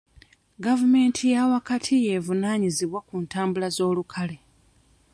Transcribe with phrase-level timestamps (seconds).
[0.65, 4.37] Gavumenti y'awakati y'evunaanyizibwa ku ntambula z'olukale.